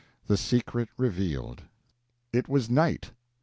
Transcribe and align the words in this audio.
THE 0.25 0.35
SECRET 0.35 0.89
REVEALED. 0.97 1.61
It 2.33 2.49
was 2.49 2.71
night. 2.71 3.11